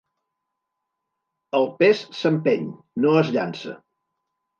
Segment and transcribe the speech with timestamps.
[1.59, 2.65] El pes s'empeny,
[3.05, 3.75] no es llança.